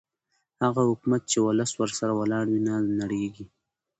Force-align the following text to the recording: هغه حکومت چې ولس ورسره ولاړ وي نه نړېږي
هغه 0.63 0.81
حکومت 0.89 1.21
چې 1.31 1.37
ولس 1.45 1.71
ورسره 1.75 2.13
ولاړ 2.19 2.45
وي 2.51 2.59
نه 2.67 2.73
نړېږي 3.01 3.45